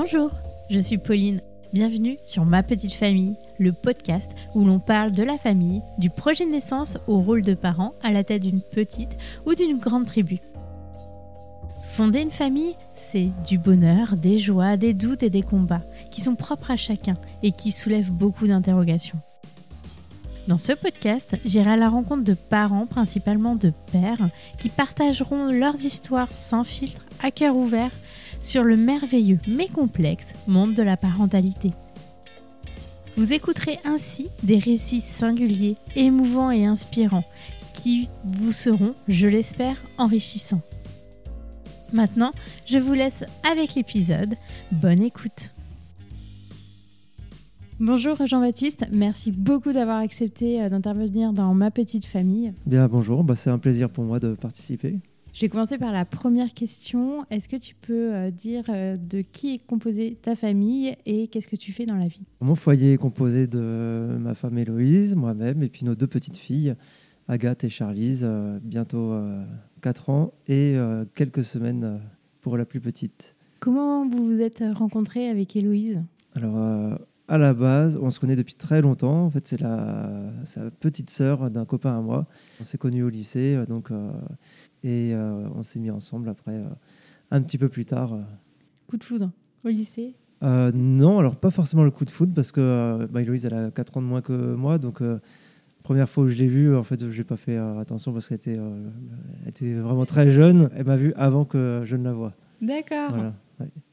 [0.00, 0.30] Bonjour,
[0.70, 1.40] je suis Pauline.
[1.72, 6.46] Bienvenue sur Ma Petite Famille, le podcast où l'on parle de la famille, du projet
[6.46, 10.38] de naissance au rôle de parent à la tête d'une petite ou d'une grande tribu.
[11.94, 16.36] Fonder une famille, c'est du bonheur, des joies, des doutes et des combats qui sont
[16.36, 19.18] propres à chacun et qui soulèvent beaucoup d'interrogations.
[20.46, 25.84] Dans ce podcast, j'irai à la rencontre de parents, principalement de pères, qui partageront leurs
[25.84, 27.90] histoires sans filtre, à cœur ouvert,
[28.40, 31.72] sur le merveilleux mais complexe monde de la parentalité.
[33.16, 37.24] Vous écouterez ainsi des récits singuliers, émouvants et inspirants
[37.74, 40.62] qui vous seront, je l'espère, enrichissants.
[41.92, 42.32] Maintenant,
[42.66, 44.34] je vous laisse avec l'épisode.
[44.72, 45.52] Bonne écoute.
[47.80, 52.52] Bonjour Jean-Baptiste, merci beaucoup d'avoir accepté euh, d'intervenir dans ma petite famille.
[52.66, 54.98] Bien, bonjour, bah, c'est un plaisir pour moi de participer.
[55.38, 57.24] Je vais commencer par la première question.
[57.30, 61.46] Est-ce que tu peux euh, dire euh, de qui est composée ta famille et qu'est-ce
[61.46, 62.24] que tu fais dans la vie?
[62.40, 66.74] Mon foyer est composé de ma femme Héloïse, moi-même, et puis nos deux petites filles,
[67.28, 69.14] Agathe et Charlise, euh, bientôt
[69.80, 70.74] 4 ans et
[71.14, 72.00] quelques semaines
[72.40, 73.36] pour la plus petite.
[73.60, 76.02] Comment vous vous êtes rencontrés avec Héloïse?
[76.34, 76.98] Alors,
[77.28, 79.24] à la base, on se connaît depuis très longtemps.
[79.24, 80.32] En fait, c'est la,
[80.80, 82.26] petite sœur d'un copain à moi.
[82.60, 83.90] On s'est connus au lycée, donc
[84.84, 86.68] et euh, on s'est mis ensemble après, euh,
[87.30, 88.14] un petit peu plus tard.
[88.14, 88.22] Euh.
[88.86, 89.30] Coup de foudre
[89.64, 90.14] au lycée?
[90.40, 93.96] Non, alors pas forcément le coup de foudre parce que bah, Héloïse, elle a 4
[93.96, 94.78] ans de moins que moi.
[94.78, 95.02] Donc,
[95.82, 98.36] première fois où je l'ai vue, en fait, je n'ai pas fait attention parce qu'elle
[98.36, 98.58] était,
[99.46, 100.70] était, vraiment très jeune.
[100.76, 102.34] Elle m'a vu avant que je ne la voie.
[102.62, 103.32] D'accord.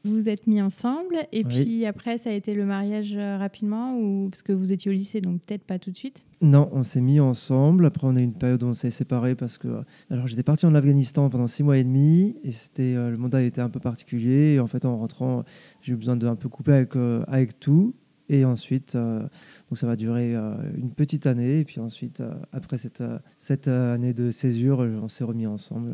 [0.04, 3.98] Vous vous êtes mis ensemble et puis après, ça a été le mariage euh, rapidement
[3.98, 6.24] ou parce que vous étiez au lycée, donc peut-être pas tout de suite?
[6.40, 7.86] Non, on s'est mis ensemble.
[7.86, 9.82] Après, on a eu une période où on s'est séparés parce que.
[10.10, 13.42] Alors, j'étais parti en Afghanistan pendant six mois et demi et c'était euh, le mandat
[13.42, 14.54] était un peu particulier.
[14.54, 15.44] Et en fait, en rentrant,
[15.80, 17.94] j'ai eu besoin de un peu couper avec, euh, avec tout.
[18.28, 21.60] Et ensuite, donc ça va durer une petite année.
[21.60, 23.04] Et puis ensuite, après cette,
[23.38, 25.92] cette année de césure, on s'est remis ensemble.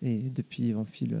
[0.00, 1.20] et depuis, on file,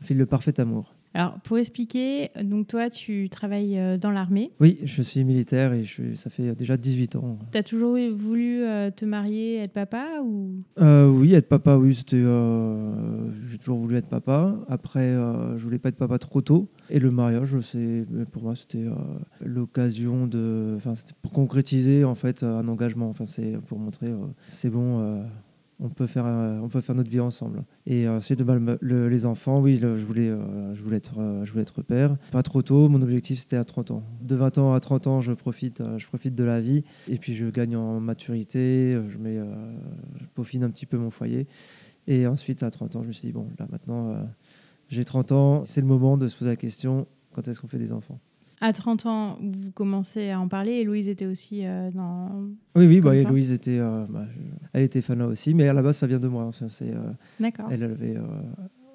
[0.00, 0.94] on file le parfait amour.
[1.14, 4.50] Alors, pour expliquer, donc toi, tu travailles euh, dans l'armée.
[4.60, 7.38] Oui, je suis militaire et je, ça fait déjà 18 ans.
[7.52, 10.54] Tu as toujours voulu euh, te marier, être papa ou?
[10.80, 12.22] Euh, Oui, être papa, oui, c'était.
[13.46, 14.56] J'ai toujours voulu être papa.
[14.68, 15.12] Après,
[15.56, 16.68] je voulais pas être papa trop tôt.
[16.88, 18.86] Et le mariage, c'est pour moi, c'était
[19.44, 20.74] l'occasion de.
[20.76, 23.08] Enfin, c'était pour concrétiser en fait un engagement.
[23.10, 24.12] Enfin, c'est pour montrer,
[24.48, 25.22] c'est bon
[25.80, 27.64] on peut faire, euh, on peut faire notre vie ensemble.
[27.86, 31.62] Et ensuite, bah, les enfants, oui, je, voulais, euh, je, voulais être, euh, je voulais
[31.62, 32.16] être père.
[32.30, 34.02] Pas trop tôt, mon objectif c'était à 30 ans.
[34.20, 36.84] De 20 ans à 30 ans, je profite, je profite de la vie.
[37.08, 39.38] Et puis je gagne en maturité, je, mets,
[40.20, 41.46] je peaufine un petit peu mon foyer.
[42.06, 44.16] Et ensuite, à 30 ans, je me suis dit, bon, là maintenant,
[44.88, 47.78] j'ai 30 ans, c'est le moment de se poser la question, quand est-ce qu'on fait
[47.78, 48.20] des enfants?
[48.62, 50.72] À 30 ans, vous commencez à en parler.
[50.72, 52.30] Et Louise était aussi euh, dans.
[52.76, 54.24] Oui, oui, bah, Louise était, euh, bah,
[54.72, 56.50] elle était fan aussi, mais à la base, ça vient de moi.
[56.68, 57.66] C'est, euh, D'accord.
[57.70, 58.16] Elle avait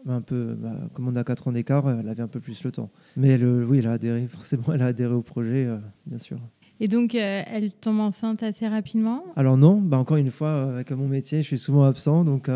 [0.08, 2.72] un peu, bah, comme on a 4 ans d'écart, elle avait un peu plus le
[2.72, 2.90] temps.
[3.18, 5.68] Mais elle, oui, elle a adhéré, forcément, elle a adhéré au projet,
[6.06, 6.40] bien sûr.
[6.80, 9.24] Et donc, elle tombe enceinte assez rapidement?
[9.36, 12.50] Alors non, bah, encore une fois, avec mon métier, je suis souvent absent, donc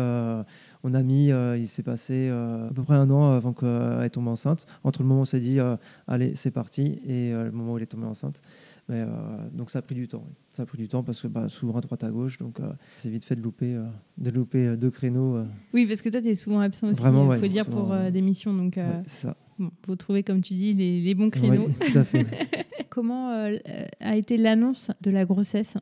[0.84, 4.10] on a mis, euh, il s'est passé euh, à peu près un an avant qu'elle
[4.10, 4.66] tombe enceinte.
[4.84, 5.76] Entre le moment où on s'est dit, euh,
[6.08, 8.40] allez, c'est parti, et le moment où elle est tombée enceinte.
[8.88, 9.04] Mais,
[9.52, 10.24] donc ça a pris du temps.
[10.50, 12.58] Ça a pris du temps parce que bah, souvent à droite à gauche, donc
[12.98, 13.78] c'est vite fait de louper,
[14.18, 15.44] de louper deux créneaux.
[15.72, 18.52] Oui, parce que toi, tu es souvent absent aussi, il faut dire, pour des missions.
[18.52, 19.36] Donc, c'est ça.
[19.58, 21.68] Bon, faut trouver, comme tu dis, les, les bons créneaux.
[21.68, 22.26] Oui, tout à fait.
[22.90, 25.76] Comment a été l'annonce de la grossesse?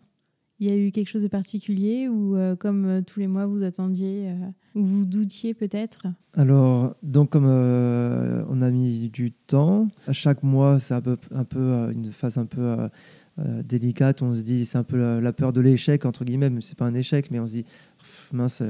[0.61, 3.47] Il y a eu quelque chose de particulier ou euh, comme euh, tous les mois
[3.47, 4.31] vous attendiez
[4.77, 10.43] euh, ou vous doutiez peut-être Alors, donc comme on a mis du temps, à chaque
[10.43, 12.77] mois c'est un peu, un peu une phase un peu
[13.65, 14.21] délicate.
[14.23, 16.85] On se dit c'est un peu la, peur de l'échec entre guillemets, mais c'est pas
[16.85, 17.65] un échec, mais on se dit
[18.33, 18.63] mince,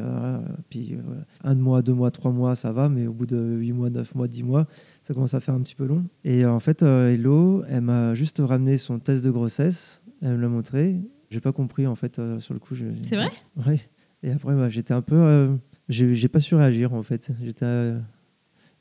[0.68, 0.96] puis
[1.44, 4.14] un mois, deux mois, trois mois ça va, mais au bout de huit mois, neuf
[4.14, 4.66] mois, dix mois,
[5.02, 6.04] ça commence à faire un petit peu long.
[6.24, 10.48] Et en fait, Hello, elle m'a juste ramené son test de grossesse, elle me l'a
[10.48, 11.00] montré
[11.30, 12.74] j'ai pas compris en fait euh, sur le coup.
[12.74, 13.30] C'est vrai?
[13.66, 13.80] Oui.
[14.22, 15.56] Et après, bah, j'étais un peu.
[15.90, 17.32] Euh, j'ai pas su réagir en fait.
[17.42, 17.64] J'étais.
[17.64, 17.98] Euh,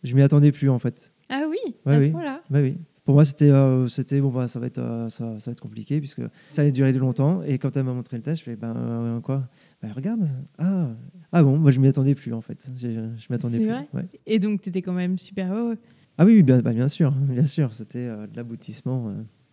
[0.04, 1.12] je m'y attendais plus en fait.
[1.30, 2.42] Ah oui, à ce point-là.
[2.50, 2.78] Bah, oui.
[3.04, 3.52] Pour moi, c'était
[3.90, 6.94] c'était bon, bah, ça, va être, ça, ça, va être compliqué puisque ça allait durer
[6.94, 7.42] de longtemps.
[7.42, 9.50] Et quand elle m'a montré le test, je fais ben quoi?
[9.82, 10.28] Bah, Regarde.
[10.60, 10.90] Ah,
[11.32, 12.72] ah bon, moi je m'y attendais plus en fait.
[12.78, 13.68] Je, je m'y attendais plus.
[13.68, 14.08] Vrai?
[14.28, 15.78] Et donc, tu étais quand même super heureux?
[16.18, 17.12] Ah oui, bien, bah, bien sûr.
[17.12, 17.74] Bien sûr.
[17.74, 19.12] C'était de l'aboutissement.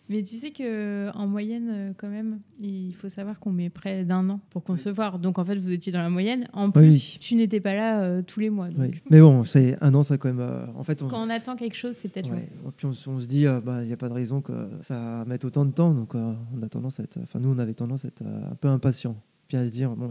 [0.08, 4.05] Mais tu sais que en moyenne, euh, quand même, il faut savoir qu'on met près
[4.05, 5.19] d'un an pour concevoir.
[5.19, 6.47] Donc en fait, vous étiez dans la moyenne.
[6.53, 7.17] En plus, Oui.
[7.20, 8.69] tu n'étais pas là euh, tous les mois.
[8.69, 8.79] donc.
[8.79, 9.00] Oui.
[9.11, 10.38] Mais bon, c'est un an, ça quand même.
[10.41, 12.49] euh, en fait, on, Quand on attend quelque chose, c'est peut-être ouais.
[12.67, 15.25] Et puis on, se dit, euh, bah, il n'y a pas de raison que ça
[15.26, 15.93] mette autant de temps.
[15.93, 18.53] Donc euh, on a tendance à être, enfin nous, on avait tendance à être euh,
[18.53, 19.17] un peu impatient,
[19.49, 20.08] puis à se dire, bon,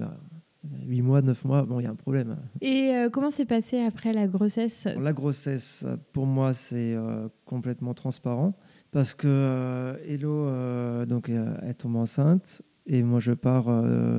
[0.88, 2.38] 8 mois, 9 mois, bon, il y a un problème.
[2.60, 4.88] Et euh, comment s'est passé après la grossesse?
[5.00, 8.54] La grossesse, euh, pour moi, c'est euh, complètement transparent
[8.96, 13.66] parce que euh, Hello, euh, donc, euh, elle tombe enceinte et moi, je pars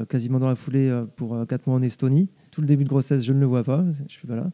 [0.09, 2.29] quasiment dans la foulée pour 4 mois en Estonie.
[2.51, 4.51] Tout le début de grossesse, je ne le vois pas, je suis pas.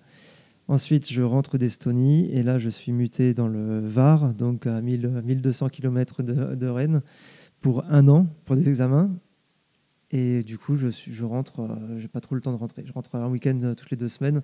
[0.68, 5.22] Ensuite, je rentre d'Estonie et là, je suis muté dans le Var, donc à 1000,
[5.24, 7.00] 1200 km de, Rennes,
[7.60, 9.10] pour un an, pour des examens.
[10.12, 11.66] Et du coup, je, suis, je rentre,
[11.96, 12.84] j'ai pas trop le temps de rentrer.
[12.86, 14.42] Je rentre un week-end toutes les deux semaines.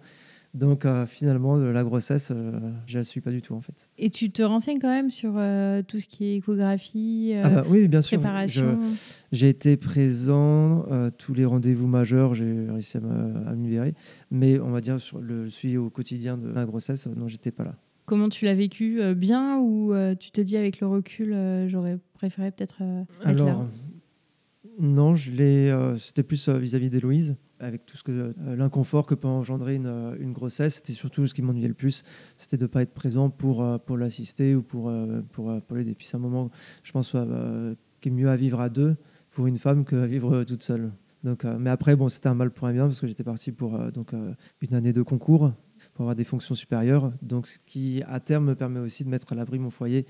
[0.59, 3.89] Donc euh, finalement, la grossesse, euh, je la suis pas du tout en fait.
[3.97, 7.65] Et tu te renseignes quand même sur euh, tout ce qui est échographie, ah bah
[7.69, 8.19] oui, bien sûr.
[8.19, 8.79] préparation.
[9.31, 10.85] J'ai été présent
[11.17, 13.95] tous les rendez-vous majeurs, j'ai réussi à me, à me libérer.
[14.33, 17.63] Mais on va dire sur le suivi au quotidien de la grossesse, non, j'étais pas
[17.63, 17.77] là.
[18.07, 21.37] Comment tu l'as vécu Bien ou tu te dis avec le recul,
[21.69, 23.67] j'aurais préféré peut-être être Alors, là
[24.81, 25.95] non, je l'ai.
[25.99, 30.17] c'était plus vis-à-vis d'Héloïse, avec tout ce que euh, l'inconfort que peut engendrer une, euh,
[30.19, 30.77] une grossesse.
[30.77, 32.05] C'était surtout ce qui m'ennuyait le plus,
[32.37, 34.93] c'était de ne pas être présent pour, euh, pour l'assister ou pour,
[35.33, 35.95] pour, pour l'aider.
[35.95, 36.51] Puis c'est un moment,
[36.83, 37.17] je pense,
[38.01, 38.97] qui est mieux à vivre à deux
[39.31, 40.93] pour une femme qu'à vivre euh, toute seule.
[41.25, 43.77] Donc, mais après, bon, c'était un mal pour un bien parce que j'étais parti pour
[43.91, 44.13] donc,
[44.61, 45.53] une année de concours
[45.93, 47.13] pour avoir des fonctions supérieures.
[47.23, 50.07] Donc, ce qui, à terme, me permet aussi de mettre à l'abri mon foyer.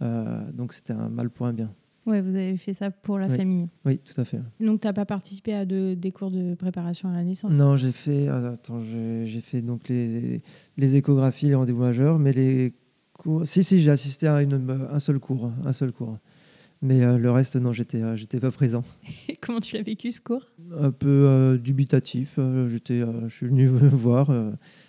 [0.00, 1.74] Donc, c'était un mal pour un bien.
[2.06, 3.36] Ouais, vous avez fait ça pour la Oui.
[3.36, 3.68] famille.
[3.84, 4.38] Oui, tout à fait.
[4.60, 7.52] Donc, tu n'as pas participé à de- des cours de préparation à la naissance?
[7.54, 10.40] Non, j'ai fait, euh, attends, j'ai fait donc les,
[10.76, 12.74] les échographies, les rendez-vous majeurs, mais les
[13.12, 13.44] cours.
[13.44, 16.16] Si, si, j'ai assisté à une, un seul cours, un seul cours.
[16.82, 18.84] Mais euh, le reste, non, j'étais, euh, j'étais pas présent.
[19.42, 20.46] Comment tu l'as vécu ce cours?
[20.78, 22.38] Un peu euh, dubitatif.
[22.68, 24.30] j'étais, je suis venu voir.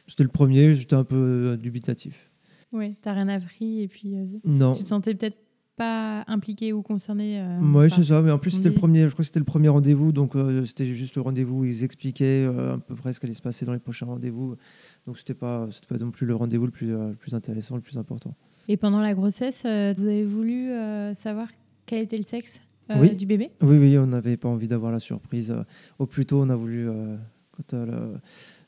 [0.05, 2.29] c'était le premier, j'étais un peu dubitatif.
[2.73, 4.73] Ouais, t'as rien appris et puis Non.
[4.73, 5.37] tu te sentais peut-être
[5.77, 7.39] pas impliqué ou concerné.
[7.39, 8.21] euh, Oui, c'est ça.
[8.21, 9.03] Mais en plus, c'était le premier.
[9.07, 11.83] Je crois que c'était le premier rendez-vous, donc euh, c'était juste le rendez-vous où ils
[11.83, 14.55] expliquaient euh, à peu près ce qui allait se passer dans les prochains rendez-vous.
[15.05, 17.81] Donc c'était pas, c'était pas non plus le rendez-vous le plus, le plus intéressant, le
[17.81, 18.33] plus important.
[18.67, 19.67] Et pendant la grossesse, vous
[20.07, 20.69] avez voulu
[21.13, 21.47] savoir
[21.85, 22.59] quel était le sexe
[22.89, 23.15] Oui.
[23.15, 23.49] du bébé?
[23.61, 25.55] Oui, oui, on n'avait pas envie d'avoir la surprise.
[25.99, 26.87] Au plus tôt, on a voulu,
[27.51, 28.15] quand le-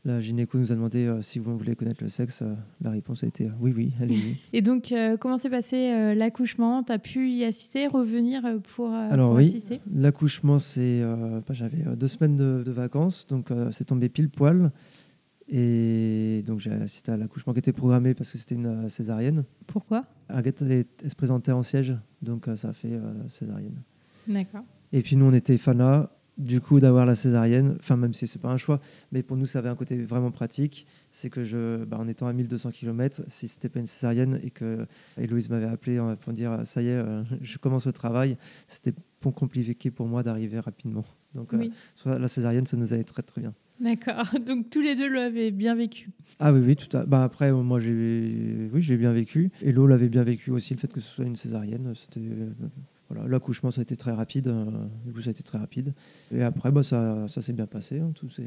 [0.05, 3.23] la gynéco nous a demandé euh, si vous voulez connaître le sexe, euh, la réponse
[3.23, 4.37] a été euh, oui, oui, allez-y.
[4.53, 6.83] Et donc, comment s'est passé l'accouchement?
[6.83, 8.43] Tu as pu y assister, revenir
[8.75, 9.81] pour, Alors pour oui, assister?
[9.93, 14.71] l'accouchement, c'est, bah, j'avais deux semaines de, de vacances, donc c'est tombé pile poil.
[15.51, 19.45] Et donc j'ai assisté à l'accouchement qui était programmé parce que c'était une césarienne.
[19.65, 20.05] Pourquoi?
[20.27, 23.81] Agathe elle, elle se présentait en siège, donc ça a fait césarienne.
[24.27, 24.63] D'accord.
[24.93, 28.39] Et puis nous, on était fana du coup d'avoir la césarienne, enfin même si c'est
[28.39, 28.79] pas un choix,
[29.11, 32.27] mais pour nous ça avait un côté vraiment pratique, c'est que je, bah, en étant
[32.27, 34.85] à 1200 km, si c'était pas une césarienne et que
[35.19, 38.37] Héloïse m'avait appelé euh, pour dire ça y est, euh, je commence le travail,
[38.67, 41.03] c'était pour compliqué pour moi d'arriver rapidement.
[41.35, 41.71] Donc euh, Oui.
[42.05, 43.53] la césarienne, ça nous allait très très bien.
[43.79, 44.25] D'accord.
[44.45, 46.09] Donc, tous les deux l'avaient bien vécu.
[46.39, 47.05] Ah oui, oui, tout à...
[47.05, 49.51] bah, après, euh, moi, j'ai oui, j'ai bien vécu.
[49.61, 51.93] Et l'eau l'avait bien vécu aussi, le fait que ce soit une césarienne.
[51.95, 52.27] C'était...
[53.09, 54.47] Voilà, l'accouchement, ça a été très rapide.
[54.47, 54.65] euh,
[55.05, 55.93] du coup, ça a été très rapide.
[56.31, 57.99] Et après, bah, ça, ça s'est bien passé.
[57.99, 58.43] hein, tout euh,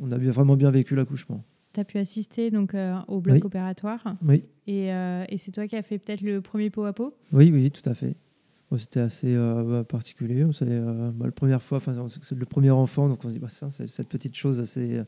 [0.00, 1.44] on a bien, vraiment bien vécu l'accouchement.
[1.74, 3.42] Tu as pu assister donc, euh, au bloc Oui.
[3.44, 4.16] opératoire.
[4.24, 7.14] Oui, Et, et c'est toi qui as fait peut-être le premier pot à pot?
[7.32, 8.16] Oui, oui, tout à fait.
[8.70, 10.44] Bon, c'était assez bah, particulier.
[10.44, 11.78] On savait, bah, la première fois,
[12.22, 15.04] c'est le premier enfant, donc on se dit, bah, ça, cette petite chose, c'est,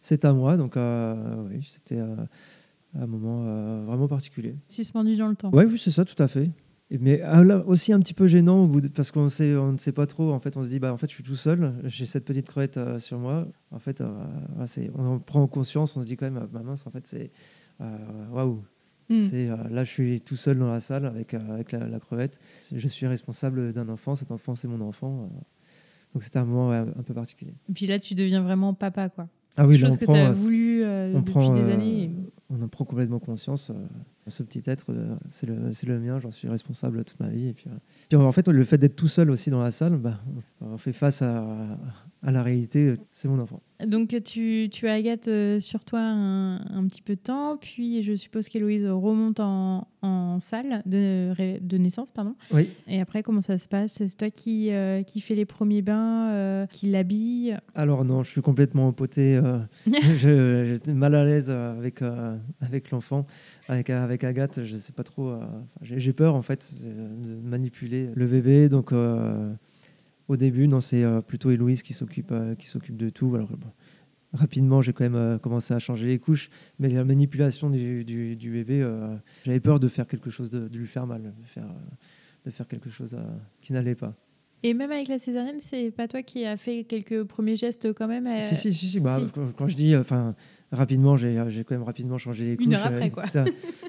[0.00, 0.56] c'est à moi.
[0.56, 3.44] Donc, oui, c'était un moment
[3.84, 4.56] vraiment particulier.
[4.66, 5.50] Suspendu dans le temps.
[5.52, 6.50] Ouais, oui, c'est ça, tout à fait.
[6.98, 9.72] Mais ah, là, aussi un petit peu gênant au bout de- parce qu'on sait, on
[9.72, 10.32] ne sait pas trop.
[10.32, 11.72] En fait, on se dit, bah, en fait, je suis tout seul.
[11.84, 13.46] J'ai cette petite crevette euh, sur moi.
[13.70, 14.08] En fait, euh,
[14.96, 15.96] on, prend conscience.
[15.96, 17.30] On se dit quand même, ma mince, en fait, c'est
[17.80, 17.86] euh,
[18.32, 18.62] waouh.
[19.08, 19.18] Hmm.
[19.28, 22.38] C'est là, je suis tout seul dans la salle avec avec la, la crevette.
[22.74, 24.14] Je suis responsable d'un enfant.
[24.14, 25.28] Cet enfant, c'est mon enfant.
[26.14, 27.54] Donc, c'était un moment ouais, un peu particulier.
[27.68, 29.28] Et puis là, tu deviens vraiment papa, quoi.
[29.56, 32.04] Ah oui, là, Chose on que prend, tu as voulu on depuis prend, des années.
[32.04, 33.70] et- on en prend complètement conscience.
[33.70, 33.74] euh,
[34.26, 37.48] ce petit être, euh, c'est le, le mien, j'en suis responsable toute ma vie.
[37.48, 37.78] Et puis, euh,
[38.08, 40.20] puis en fait, le fait d'être tout seul aussi dans la salle, bah,
[40.60, 41.44] on fait face à,
[42.22, 43.60] à la réalité, c'est mon enfant.
[43.86, 48.86] Donc tu, tu as sur toi un, petit peu de temps, puis je suppose qu'Héloïse
[48.86, 49.86] remonte en,
[50.40, 52.10] salle de, de, naissance.
[52.10, 52.34] pardon.
[52.52, 52.70] Oui.
[52.86, 53.94] Et après, comment ça se passe?
[53.94, 57.56] C'est toi qui, euh, qui fais les premiers bains, euh, qui l'habille?
[57.74, 59.40] Alors non, je suis complètement empoté.
[60.18, 62.02] J'étais mal à l'aise avec,
[62.60, 63.26] avec l'enfant,
[63.68, 64.64] avec, avec Agathe.
[64.64, 65.34] Je sais pas trop.
[65.82, 68.68] J'ai peur en fait de manipuler le bébé.
[68.68, 68.92] Donc
[70.30, 73.34] au début, non, c'est euh, plutôt Héloïse qui s'occupe euh, qui s'occupe de tout.
[73.34, 73.48] Alors,
[74.32, 78.50] rapidement, j'ai quand même euh, commencé à changer les couches, mais la manipulation du, du,
[78.50, 78.88] bébé,
[79.44, 81.68] j'avais peur de faire quelque chose, de, lui faire mal, de faire,
[82.44, 83.16] de faire quelque chose
[83.60, 84.14] qui n'allait pas.
[84.62, 88.06] Et même avec la césarienne, c'est pas toi qui as fait quelques premiers gestes quand
[88.06, 88.88] même Si, si, si.
[88.88, 89.00] si.
[89.00, 89.18] Bah,
[89.56, 90.34] Quand, je dis, enfin,
[90.72, 91.34] rapidement, j'ai
[91.64, 92.66] quand même rapidement changé les couches.
[92.66, 93.24] Une heure après, quoi.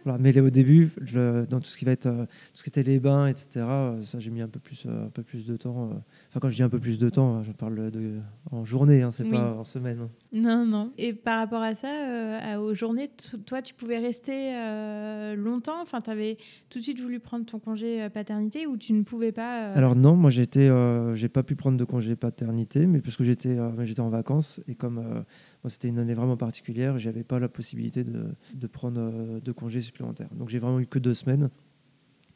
[0.19, 3.27] Mais au début, dans tout ce qui va être, tout ce qui était les bains,
[3.27, 3.65] etc.,
[4.01, 5.91] ça j'ai mis un peu plus, un peu plus de temps.
[6.29, 8.19] Enfin, quand je dis un peu plus de temps, je parle de,
[8.51, 9.99] en journée, hein, c'est pas en semaine.
[10.01, 10.09] Hein.
[10.33, 10.91] Non, non.
[10.97, 13.09] Et par rapport à ça, euh, aux journées,
[13.45, 15.81] toi, tu pouvais rester euh, longtemps?
[15.81, 16.37] Enfin, tu avais
[16.69, 19.95] tout de suite voulu prendre ton congé euh, paternité ou tu ne pouvais pas Alors
[19.95, 20.69] non, moi, j'étais,
[21.13, 24.75] j'ai pas pu prendre de congé paternité, mais parce que j'étais, j'étais en vacances et
[24.75, 25.23] comme
[25.69, 30.29] c'était une année vraiment particulière, j'avais pas la possibilité de, prendre de congés supplémentaires.
[30.33, 31.49] Donc j'ai vraiment eu que deux semaines.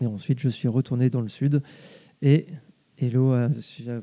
[0.01, 1.61] Et ensuite, je suis retourné dans le sud
[2.21, 2.47] et
[2.97, 3.49] Hello a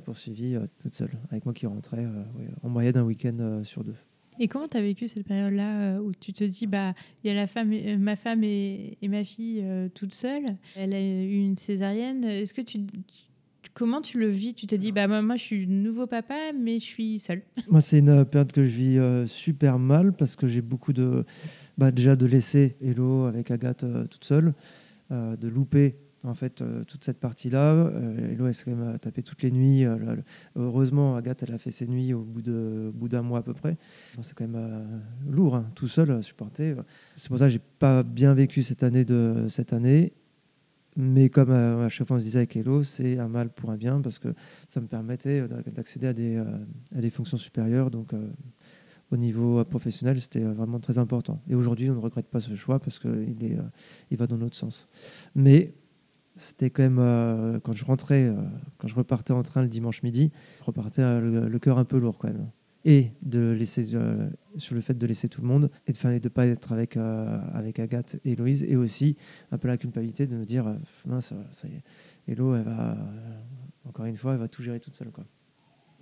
[0.04, 2.24] poursuivi euh, toute seule, avec moi qui rentrais euh,
[2.62, 3.94] en moyenne un week-end euh, sur deux.
[4.38, 7.34] Et comment tu as vécu cette période-là où tu te dis, bah, il y a
[7.34, 9.62] la femme, ma femme et, ma fille
[9.94, 12.24] toutes seules, elle a eu une césarienne.
[12.24, 12.80] Est-ce que tu,
[13.74, 14.54] comment tu le vis?
[14.54, 17.42] Tu te dis, bah, moi, je suis nouveau papa, mais je suis seule.
[17.70, 21.24] Moi, c'est une période que je vis super mal parce que j'ai beaucoup de.
[21.78, 24.54] Bah, déjà de laisser Hello avec Agathe toute seule,
[25.10, 27.72] de louper en fait, euh, toute cette partie-là.
[27.72, 29.84] Euh, Hello, elle s'est quand même tapé toutes les nuits.
[29.84, 30.16] Euh,
[30.56, 33.76] heureusement, Agathe, elle a fait ses nuits au bout d'un mois à peu près.
[34.20, 36.76] c'est quand même lourd, hein, tout seul, supporter.
[37.16, 40.12] C'est pour ça que j'ai pas bien vécu cette année de cette année.
[40.96, 43.76] Mais comme à chaque fois on se disait avec Hello, c'est un mal pour un
[43.76, 44.28] bien parce que
[44.68, 47.90] ça me permettait d'accéder à des, à des fonctions supérieures.
[47.90, 48.12] Donc,
[49.10, 51.40] au niveau professionnel, c'était vraiment très important.
[51.48, 53.58] Et aujourd'hui, on ne regrette pas ce choix parce qu'il
[54.10, 54.86] il va dans l'autre sens.
[55.34, 55.72] Mais
[56.36, 58.34] c'était quand même euh, quand je rentrais, euh,
[58.78, 60.30] quand je repartais en train le dimanche midi,
[60.60, 62.48] je repartais euh, le, cœur un peu lourd quand même.
[62.84, 66.28] Et de laisser sur le fait de laisser tout le monde et de ne de
[66.28, 69.16] pas être avec avec Agathe et Héloïse et aussi
[69.52, 70.64] un peu la culpabilité de me dire
[71.06, 71.84] non ça, ça y est,
[72.26, 72.96] Hélo elle va
[73.84, 75.24] encore une fois elle va tout gérer toute seule quoi.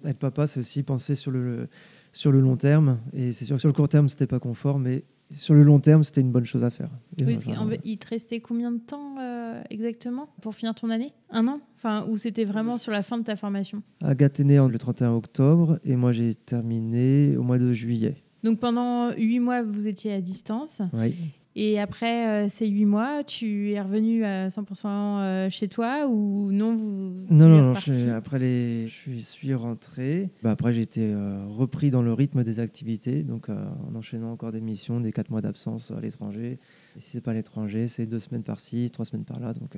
[0.07, 1.69] Être papa c'est aussi penser sur le
[2.13, 5.05] sur le long terme et c'est sûr sur le court terme c'était pas confort mais
[5.33, 6.91] sur le long terme, c'était une bonne chose à faire.
[7.21, 7.39] Oui,
[7.85, 9.30] il te restait combien de temps euh,
[9.71, 11.13] exactement pour finir ton année?
[11.31, 11.61] Un an?
[11.77, 13.83] Enfin, ou c'était vraiment sur la fin de ta formation?
[14.03, 18.17] Agathe est née le 31 octobre et moi j'ai terminé au mois de juillet.
[18.43, 20.83] Donc pendant huit mois, vous étiez à distance.
[20.93, 21.15] Oui.
[21.57, 26.53] Et après euh, ces huit mois, tu es revenu à 100% euh, chez toi ou
[26.53, 30.31] non vous, Non, non, non après les, je suis rentré.
[30.43, 34.53] Bah, après, j'ai été euh, repris dans le rythme des activités, donc en enchaînant encore
[34.53, 36.59] des missions, des quatre mois d'absence à l'étranger.
[36.97, 39.53] Et si c'est pas à l'étranger, c'est deux semaines par-ci, trois semaines par-là.
[39.53, 39.77] Donc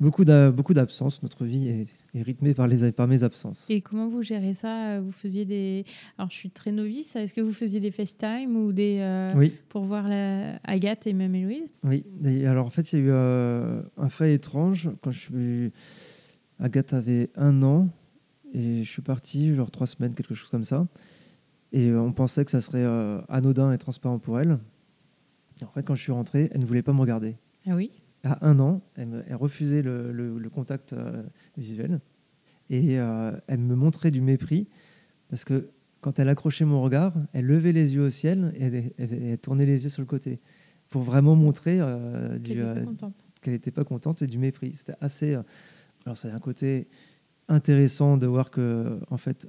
[0.00, 1.22] beaucoup d'absences.
[1.22, 3.68] Notre vie est, rythmée par, les, par mes absences.
[3.68, 5.00] Et comment vous gérez ça?
[5.00, 5.84] Vous faisiez des.
[6.18, 7.14] Alors, je suis très novice.
[7.16, 8.98] Est-ce que vous faisiez des FaceTime ou des.
[9.00, 9.52] Euh, oui.
[9.68, 10.56] Pour voir la...
[10.64, 11.70] Agathe et même Héloïse?
[11.84, 12.04] Oui.
[12.46, 14.90] alors, en fait, il y a eu euh, un fait étrange.
[15.02, 15.72] Quand je suis.
[16.58, 17.88] Agathe avait un an
[18.52, 20.86] et je suis parti, genre trois semaines, quelque chose comme ça.
[21.72, 24.58] Et on pensait que ça serait euh, anodin et transparent pour elle.
[25.60, 27.36] Et en fait, quand je suis rentré, elle ne voulait pas me regarder.
[27.66, 27.90] Ah oui?
[28.24, 31.22] À un an, elle, refusait le, contact euh,
[31.56, 32.00] visuel
[32.68, 34.68] et euh, elle me montrait du mépris
[35.28, 39.38] parce que quand elle accrochait mon regard, elle levait les yeux au ciel et elle,
[39.38, 40.40] tournait les yeux sur le côté
[40.88, 44.72] pour vraiment montrer euh, qu'elle n'était pas, contente et du mépris.
[44.74, 45.34] C'était assez.
[46.04, 46.88] alors, a un côté
[47.48, 49.46] intéressant de voir que, en fait,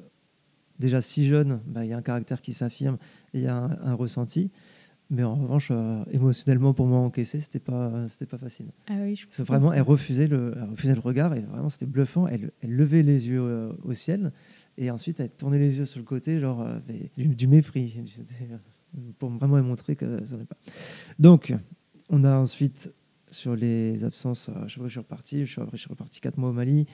[0.77, 2.97] déjà si jeune, bah, il y a un caractère qui s'affirme
[3.33, 4.51] et il y a un ressenti.
[5.13, 8.67] Mais en revanche, euh, émotionnellement, pour moi, encaisser, c'était pas, c'était pas facile.
[8.87, 12.29] Ah oui, je vraiment, elle refusait le, refusait le regard et vraiment, c'était bluffant.
[12.29, 14.31] Elle, elle, levait les yeux euh, au ciel
[14.77, 16.79] et ensuite, elle tournait les yeux sur le côté, genre euh,
[17.17, 17.99] du, mépris,
[19.19, 20.55] pour vraiment montrer que ça n'allait pas.
[21.19, 21.53] Donc,
[22.07, 22.93] on a ensuite
[23.29, 26.53] sur les absences, je, je suis reparti, je suis, je suis reparti quatre mois au
[26.53, 26.87] Mali.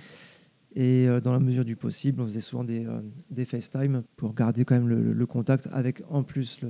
[0.75, 2.85] Et dans la mesure du possible, on faisait souvent des,
[3.31, 6.61] des FaceTime pour garder quand même le, le contact avec en plus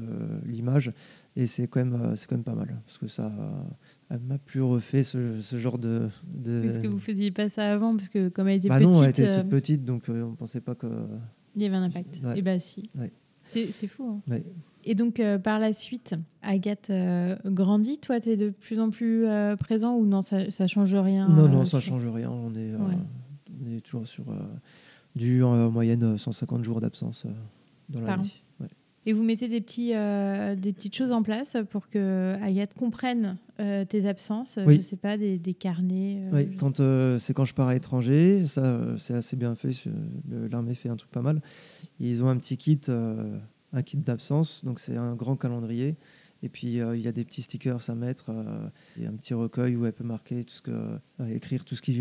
[0.46, 0.94] l'image.
[1.40, 3.32] Et c'est quand, même, euh, quand même pas mal, parce que ça
[4.10, 6.64] m'a plus refait ce, ce genre de, de...
[6.64, 8.92] Est-ce que vous faisiez pas ça avant Parce que comme elle était bah petite...
[8.92, 10.88] Non, elle était toute euh, petite, donc euh, on ne pensait pas que...
[11.56, 12.20] Il y avait un impact.
[12.36, 12.90] Et bah si.
[13.46, 14.04] C'est c'est fou.
[14.28, 14.32] hein.
[14.32, 14.44] Ouais.
[14.84, 17.98] Et donc, euh, par la suite, Agathe euh, grandit.
[18.00, 21.28] Toi, tu es de plus en plus euh, présent ou non, ça, ça change rien
[21.30, 22.30] Non, euh, non, ça change rien.
[22.32, 22.96] On est, euh, Ouais.
[23.64, 24.36] on est toujours sur euh,
[25.16, 27.30] du en moyenne euh, 150 jours d'absence euh,
[27.90, 28.30] dans l'année.
[29.10, 33.38] Et vous mettez des, petits, euh, des petites choses en place pour que Agathe comprenne
[33.62, 34.60] euh, tes absences.
[34.68, 34.76] Oui.
[34.76, 36.18] Je sais pas, des, des carnets.
[36.26, 39.56] euh, Oui, quand euh, c'est quand je pars à l'étranger, ça euh, c'est assez bien
[39.56, 39.72] fait.
[40.52, 41.42] L'armée fait un truc pas mal.
[42.02, 43.38] Ils ont un petit kit, euh,
[43.72, 45.96] un kit d'absence, donc c'est un grand calendrier.
[46.44, 48.68] Et puis euh, il y a des petits stickers à mettre, euh,
[49.02, 51.82] et un petit recueil où elle peut marquer tout ce que, euh, écrire tout ce
[51.82, 51.94] qui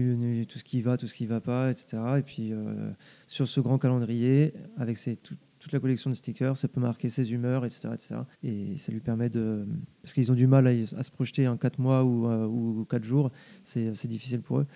[0.47, 2.03] tout ce qui va, tout ce qui va pas, etc.
[2.19, 2.91] Et puis euh,
[3.29, 5.37] sur ce grand calendrier, avec ses, tout-
[5.67, 8.15] toute la collection de stickers, ça peut marquer ses humeurs, etc., etc.
[8.45, 9.67] Et ça lui permet de,
[10.01, 12.87] parce qu'ils ont du mal à, à se projeter en 4 mois ou, euh, ou
[12.89, 13.33] 4 jours,
[13.65, 14.67] c'est c'est difficile pour eux.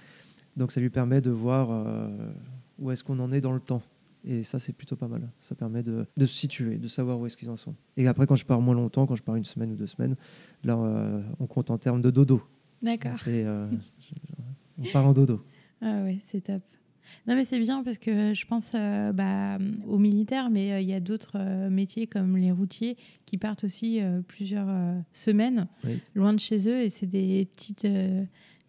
[0.57, 2.09] Donc ça lui permet de voir euh,
[2.81, 3.83] où est-ce qu'on en est dans le temps.
[4.25, 5.31] Et ça, c'est plutôt pas mal.
[5.39, 7.77] Ça permet de, de se situer, de savoir où est-ce qu'ils en sont.
[7.97, 10.17] Et après, quand je pars moins longtemps, quand je pars une semaine ou deux semaines,
[10.65, 12.43] là, euh, on compte en termes de dodo.
[12.83, 13.13] D'accord.
[13.29, 13.71] Euh,
[14.79, 15.45] on part en dodo.
[15.81, 16.63] Ah ouais, c'est top.
[17.27, 20.89] Non mais c'est bien parce que je pense euh, bah, aux militaires, mais euh, il
[20.89, 25.67] y a d'autres euh, métiers comme les routiers qui partent aussi euh, plusieurs euh, semaines
[25.85, 25.99] Oui.
[26.15, 28.25] loin de chez eux et c'est des petites euh,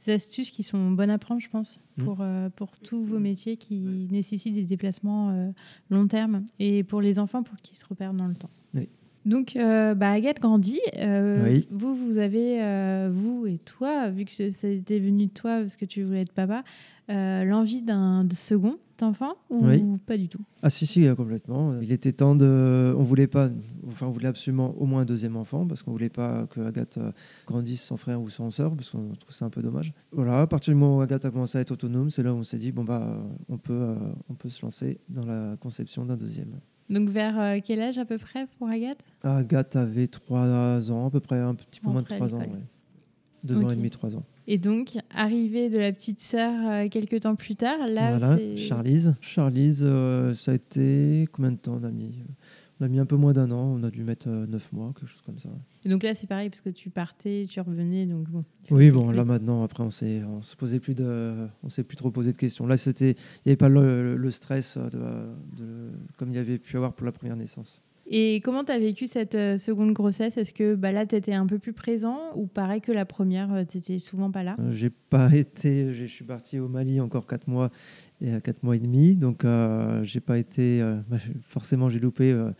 [0.08, 2.04] astuces qui sont bonnes à prendre, je pense, Mm.
[2.04, 5.52] pour, euh, pour tous vos métiers qui nécessitent des déplacements euh,
[5.90, 8.50] long terme et pour les enfants pour qu'ils se repèrent dans le temps.
[8.74, 8.88] Oui.
[9.26, 10.80] Donc, euh, bah, Agathe grandit.
[10.98, 11.68] Euh, Oui.
[11.70, 15.86] Vous, vous avez, euh, vous et toi, vu que c'était venu de toi parce que
[15.86, 16.64] tu voulais être papa,
[17.12, 19.84] euh, l'envie d'un second enfant ou Oui.
[20.06, 20.42] pas du tout?
[20.62, 21.74] Ah si, si, euh, complètement.
[21.82, 22.94] Il était temps de...
[22.96, 23.50] On voulait pas...
[23.88, 27.00] Enfin, on voulait absolument au moins un deuxième enfant, parce qu'on voulait pas que Agathe
[27.00, 27.12] euh,
[27.48, 29.92] grandisse sans frère ou sans sœur, parce qu'on trouve ça un peu dommage.
[30.12, 32.38] Voilà, à partir du moment où Agathe a commencé à être autonome, c'est là où
[32.38, 33.96] on s'est dit, bon bah, euh, on peut, euh,
[34.30, 36.60] on peut se lancer dans la conception d'un deuxième.
[36.92, 39.04] Donc, vers euh, quel âge à peu près pour Agathe?
[39.24, 42.36] Agathe avait 3 ans, à peu près un petit peu moins de Entrée à 3
[42.36, 42.40] ans.
[42.40, 42.48] ouais.
[43.44, 43.72] Deux ans Ok.
[43.72, 44.24] et demi, trois ans.
[44.54, 48.38] Et donc, arrivée de la petite sœur euh, quelques temps plus tard, là, voilà.
[48.58, 49.14] Charlize.
[49.22, 51.80] Charlize, euh, ça a été combien de temps?
[51.82, 52.12] On a mis
[52.82, 55.08] On a mis un peu moins d'un an, on a dû mettre 9 mois, quelque
[55.08, 55.48] chose comme ça.
[55.86, 58.44] Et donc là, c'est pareil parce que tu partais, tu revenais, donc bon.
[58.72, 61.96] Oui, bon, là maintenant, après, on s'est, on se posait plus de, on s'est plus
[61.96, 62.68] trop posé de questions.
[62.68, 65.00] Là, c'était, il n'y avait pas le, le stress de,
[65.64, 67.82] de- comme il y avait pu avoir pour la première naissance.
[68.14, 70.36] Et comment tu as vécu cette euh, seconde grossesse?
[70.36, 73.66] Est-ce que bah, là, tu étais un peu plus présent ou pareil que la première,
[73.70, 74.56] tu étais souvent pas là?
[74.60, 77.72] Euh, J'ai pas été, je suis parti au Mali encore 4 mois
[78.20, 82.32] et 4 mois et demi, donc euh, j'ai pas été, euh, bah, forcément, j'ai loupé.
[82.32, 82.52] euh,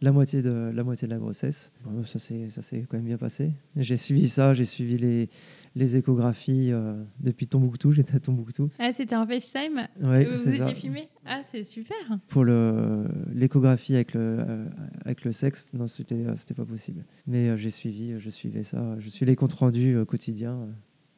[0.00, 1.72] la moitié de la moitié de la grossesse.
[2.04, 3.52] Ça s'est quand même bien passé.
[3.76, 5.28] J'ai suivi ça, j'ai suivi les,
[5.74, 7.92] les échographies euh, depuis Tombouctou.
[7.96, 8.68] J'étais à Tombouctou.
[8.78, 11.08] Ah, c'était en FaceTime Ouais, Vous c'est étiez filmé?
[11.24, 11.96] Ah, c'est super
[12.28, 13.04] Pour le
[13.34, 14.64] l'échographie avec le euh,
[15.04, 17.04] avec le sexe, non, c'était c'était pas possible.
[17.26, 18.96] Mais euh, j'ai suivi, je suivais ça.
[18.98, 20.68] Je suis les comptes rendus quotidiens.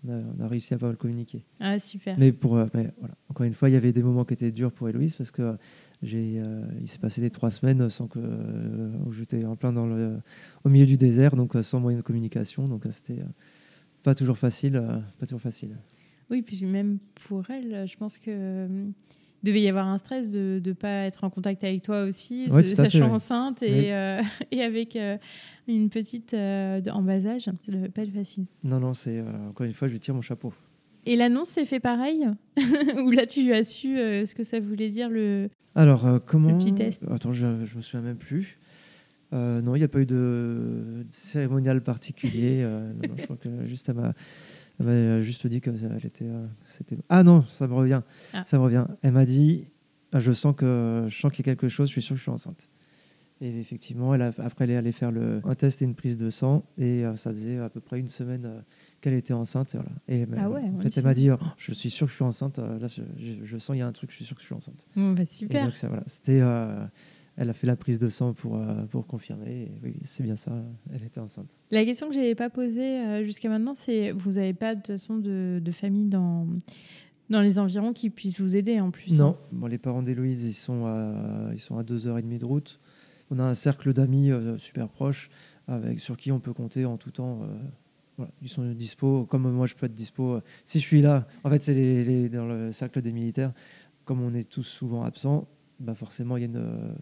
[0.06, 1.44] On a, on a réussi à pas mal communiquer.
[1.58, 2.16] Ah, super.
[2.18, 3.14] Mais pour, euh, mais voilà.
[3.28, 5.42] Encore une fois, il y avait des moments qui étaient durs pour Héloïse parce que
[5.42, 5.52] euh,
[6.02, 9.72] j'ai, euh, il s'est passé des trois semaines sans que euh, où j'étais en plein
[9.72, 10.18] dans le,
[10.64, 13.22] au milieu du désert, donc sans moyen de communication, donc c'était
[14.02, 14.80] pas toujours facile,
[15.18, 15.76] pas toujours facile.
[16.30, 18.68] Oui, puis même pour elle, je pense que
[19.42, 22.62] devait y avoir un stress de ne pas être en contact avec toi aussi, Ouais,
[22.62, 23.12] de- à fait, sachant ouais.
[23.12, 24.20] enceinte et, euh,
[24.51, 25.16] et avec euh,
[25.66, 27.42] une petite euh, en bas âge.
[27.42, 27.53] Ça
[27.94, 28.46] pas être facile.
[28.64, 30.53] Non, non, c'est euh, encore une fois, je tire mon chapeau.
[31.07, 32.29] Et l'annonce s'est fait pareil
[33.05, 35.48] Ou là, tu as su ce que ça voulait dire le...
[35.74, 37.05] Alors, comment petit test?
[37.11, 38.59] Attends, je, je me souviens même plus.
[39.33, 42.62] Non, il n'y a pas eu de, cérémonial particulier.
[42.62, 44.12] non, non, je crois que juste elle m'a,
[44.80, 46.96] elle m'a juste dit que elle était, euh, c'était.
[47.08, 48.02] Ah non, ça me revient.
[48.32, 48.44] Ah.
[48.46, 48.86] Ça me revient.
[49.02, 49.64] Elle m'a dit,
[50.12, 51.88] ah, je sens que je sens qu'il y a quelque chose.
[51.88, 52.68] Je suis sûr que je suis enceinte.
[53.40, 56.16] Et effectivement, elle a- après, elle est allée faire le, un test et une prise
[56.18, 56.64] de sang.
[56.76, 58.60] Et euh, ça faisait à peu près une semaine euh,
[59.00, 59.76] qu'elle était enceinte.
[60.08, 60.42] Et voilà.
[60.42, 62.10] Et Ah ouais, en ouais, fait, c'est- elle m'a dit, oh, je suis sûr que
[62.10, 62.58] je suis enceinte.
[62.58, 64.10] euh, Là, je, je- je sens qu'il y a un truc.
[64.10, 64.88] Je suis sûr que je suis enceinte.
[64.96, 65.66] Bon, bah, Et super.
[65.66, 66.84] donc, ça, voilà, c'était, euh,
[67.40, 69.62] elle a fait la prise de sang pour, euh, pour confirmer.
[69.62, 70.53] Et oui, c'est bien ça,
[70.92, 71.59] elle était enceinte.
[71.70, 74.81] La question que je n'avais pas posée euh, jusqu'à maintenant, c'est vous n'avez pas de
[74.81, 76.46] toute façon de, de famille dans,
[77.31, 79.16] dans les environs qui puisse vous aider en plus.
[79.18, 79.37] Non, hein.
[79.53, 82.44] bon, les parents d'Héloïse, ils sont à, ils sont à deux heures et demie de
[82.46, 82.81] route.
[83.31, 85.31] On a un cercle d'amis euh, super proches
[85.68, 87.42] avec, sur qui on peut compter en tout temps.
[87.42, 87.46] euh,
[88.16, 90.40] voilà, ils sont dispo, comme moi je peux être dispo.
[90.64, 93.53] si je suis là, en fait, c'est les, les- dans le cercle des militaires,
[94.05, 95.46] comme on est tous souvent absents,
[95.79, 96.96] bah forcément, il y a une,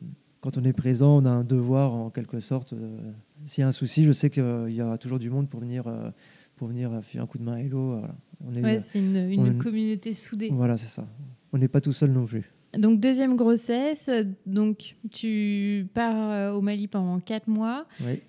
[0.47, 2.73] quand on est présent, on a un devoir en quelque sorte.
[2.73, 2.99] euh,
[3.47, 5.87] S'il y a un souci, je sais qu'il y aura toujours du monde pour venir,
[5.89, 6.11] euh,
[6.57, 7.99] pour venir faire un coup de main à Hello.
[7.99, 8.15] voilà.
[8.47, 10.51] On est, Ouais, c'est une, une on- communauté soudée.
[10.53, 11.07] voilà, c'est ça.
[11.53, 12.53] On n'est pas tout seul non plus.
[12.79, 14.11] Donc deuxième grossesse,
[14.45, 17.87] donc tu pars euh, au Mali pendant quatre mois.
[18.03, 18.21] Oui.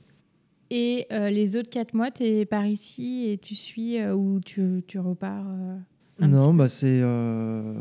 [0.69, 4.39] Et euh, les autres quatre mois, tu es par ici et tu suis euh, ou
[4.39, 5.77] tu, tu repars euh,
[6.19, 7.73] Non, bah c'est euh,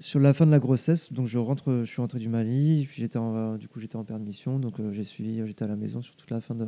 [0.00, 1.12] sur la fin de la grossesse.
[1.12, 4.04] Donc je rentre, je suis rentré du Mali, puis j'étais en- du coup j'étais en
[4.04, 6.64] permission, donc euh, j'ai suivi, j'étais à la maison sur toute la fin de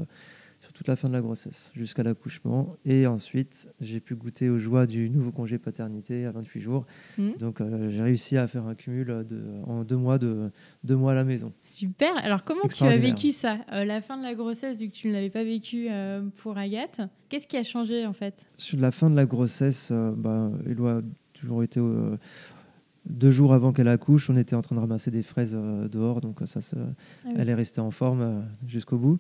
[0.60, 2.70] sur toute la fin de la grossesse jusqu'à l'accouchement.
[2.84, 6.86] Et ensuite j'ai pu goûter aux joies du nouveau congé paternité à 28 jours.
[7.18, 7.36] Mhm.
[7.38, 10.50] Donc euh, j'ai réussi à faire un cumul de, en deux mois de
[10.84, 11.52] deux mois à la maison.
[11.64, 12.16] Super.
[12.18, 15.08] Alors, comment tu as vécu ça Euh, La fin de la grossesse, vu que tu
[15.08, 18.46] ne l'avais pas vécu euh, pour Agathe, qu'est-ce qui a changé en fait?
[18.56, 21.80] Sur la fin de la grossesse, bah, Eloi a toujours été
[23.04, 25.52] deux jours avant qu'elle accouche, on était en train de ramasser des fraises
[25.90, 26.60] dehors, donc ça,
[27.24, 27.34] oui.
[27.36, 29.18] elle est restée en forme jusqu'au bout.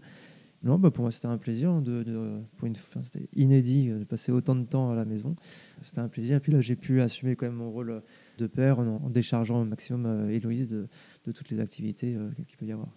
[0.66, 4.00] Non, bah, pour moi c'était un plaisir, de, de- pour une, enfin, c'était inédit euh,
[4.00, 5.36] de passer autant de temps à la maison.
[5.80, 6.36] C'était un plaisir.
[6.38, 8.00] Et puis là, j'ai pu assumer quand même mon rôle euh,
[8.38, 10.88] de père en, en déchargeant au maximum euh, Héloïse de,
[11.24, 12.16] de toutes les activités
[12.48, 12.88] qu'il peut y avoir,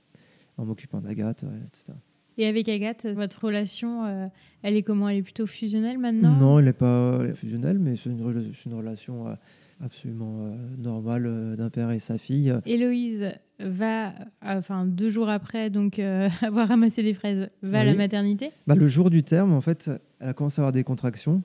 [0.57, 1.93] en m'occupant d'Agathe, etc.
[2.39, 4.27] Et avec Agathe, votre relation, euh,
[4.63, 5.09] elle est comment?
[5.09, 6.35] Elle est plutôt fusionnelle maintenant?
[6.37, 9.33] Non, elle n'est pas fusionnelle, mais c'est une, relation euh,
[9.83, 12.53] absolument euh, normale euh, d'un père et sa fille.
[12.65, 17.93] Héloïse va, enfin deux jours après, donc euh, avoir ramassé des fraises, va à la
[17.93, 18.51] maternité.
[18.67, 19.89] Bah, le jour du terme, en fait,
[20.19, 21.43] elle a commencé à avoir des contractions.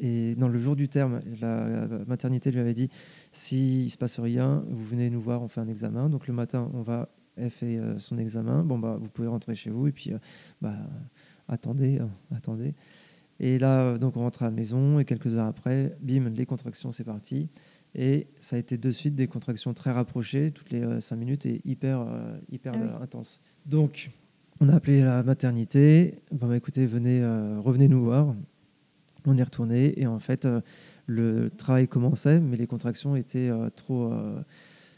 [0.00, 2.88] Et dans le jour du terme, la, la maternité lui avait dit
[3.30, 6.08] s'il ne se passe rien, vous venez nous voir, on fait un examen.
[6.08, 8.64] Donc le matin, on va, elle fait son examen.
[8.64, 10.12] Bon, bah, vous pouvez rentrer chez vous et puis
[10.60, 10.74] bah,
[11.46, 12.00] attendez,
[12.34, 12.74] attendez.
[13.42, 16.92] Et là, donc on rentre à la maison et quelques heures après, bim, les contractions,
[16.92, 17.48] c'est parti.
[17.96, 21.44] Et ça a été de suite des contractions très rapprochées, toutes les euh, cinq minutes
[21.44, 22.88] et hyper, euh, hyper Ah oui.
[22.88, 23.40] euh, intenses.
[23.66, 24.10] Donc,
[24.60, 26.20] on a appelé la maternité.
[26.30, 28.34] Bon, bah, écoutez, venez, euh, revenez nous voir.
[29.26, 30.48] On est retourné et en fait,
[31.06, 34.12] le travail commençait, mais les contractions étaient trop.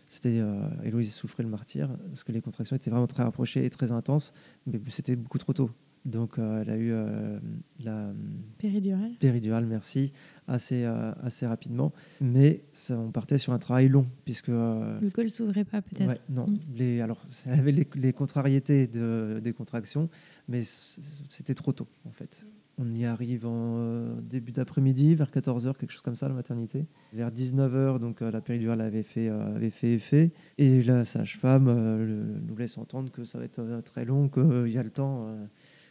[0.09, 0.40] c'était
[0.83, 4.33] Héloïse souffrait le martyr parce que les contractions étaient vraiment très rapprochées et très intenses,
[4.66, 5.70] mais c'était beaucoup trop tôt.
[6.05, 7.38] Donc, euh, elle a eu euh,
[7.83, 8.12] la
[8.59, 9.12] Péridurale.
[9.21, 10.12] péridurale, merci,
[10.47, 11.93] assez, euh, assez rapidement.
[12.21, 14.51] Mais ça, on partait sur un travail long, puisque.
[14.51, 16.07] euh, Le col s'ouvrait pas peut-être.
[16.09, 16.59] Ouais, non, Mm.
[16.77, 20.11] les, alors, elle avait les, les contrariétés de, des contractions,
[20.49, 22.47] mais c'était trop tôt, en fait.
[22.77, 26.87] On y arrive en euh, début d'après-midi, vers 14h, quelque chose comme ça, la maternité.
[27.12, 30.33] Vers 19h, donc euh, la péridurale avait fait, euh, avait fait effet.
[30.59, 34.67] Et la sage-femme euh, nous laisse entendre que ça va être euh, très long, qu'il
[34.73, 35.45] y a le temps, euh,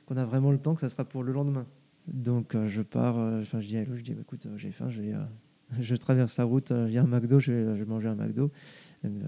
[0.05, 1.65] qu'on a vraiment le temps, que ça sera pour le lendemain.
[2.07, 4.57] Donc euh, je pars, euh, enfin je dis à Hello, je dis bah, écoute, euh,
[4.57, 7.89] j'ai faim, je, traverse la route, il y a un McDo, je vais, je vais
[7.89, 8.51] manger un McDo.
[9.03, 9.23] Elle me,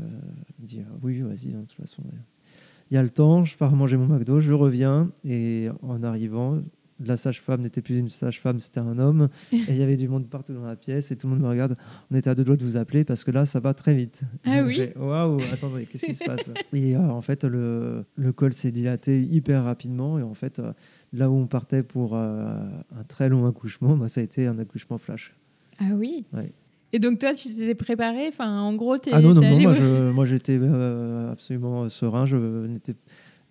[0.60, 2.04] dit oui, vas-y, de toute façon.
[2.92, 6.62] Il y a le temps, je pars manger mon McDo, je reviens et en arrivant,
[7.04, 9.28] la sage-femme n'était plus une sage-femme, c'était un homme.
[9.52, 11.50] Et il y avait du monde partout dans la pièce et tout le monde me
[11.50, 11.76] regarde.
[12.12, 14.22] On était à deux doigts de vous appeler parce que là, ça va très vite.
[14.46, 16.52] Ah Donc, oui Waouh, attendez, qu'est-ce qui se passe?
[16.74, 20.18] Et euh, en fait, le, le col s'est dilaté hyper rapidement.
[20.20, 20.72] Et en fait, euh,
[21.12, 22.46] là où on partait pour euh,
[22.98, 25.36] un très long accouchement, bah, ça a été un accouchement flash.
[25.80, 26.54] Ah oui Ouais.
[26.94, 28.28] Et donc toi, tu t'étais préparé?
[28.30, 31.90] Enfin, en gros, t'es Ah non, non, non, moi, au- je, moi j'étais euh, absolument
[31.90, 32.26] serein.
[32.26, 32.94] Je n'étais,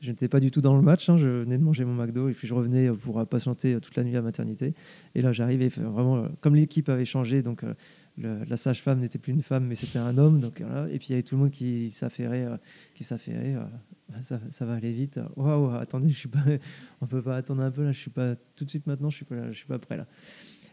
[0.04, 1.08] je n'étais pas du tout dans le match.
[1.08, 1.16] hein.
[1.16, 4.04] Je venais de manger mon McDo et puis je revenais pour euh, patienter toute la
[4.04, 4.74] nuit à maternité.
[5.14, 7.74] Et là, fait vraiment, euh, comme l'équipe avait changé, donc euh,
[8.18, 10.40] la sage-femme n'était plus une femme, mais c'était un homme.
[10.40, 10.60] Donc.
[10.90, 12.56] Et puis il y avait tout le monde qui s'affairait, euh,
[12.94, 13.56] qui s'affairait.
[13.56, 15.18] euh, ça, ça va aller vite.
[15.36, 16.30] Waouh, attendez, je suis
[17.00, 17.92] on peut pas attendre un peu là.
[17.92, 19.10] Je suis pas tout de suite maintenant.
[19.10, 20.06] Je suis pas, je suis pas prêt là.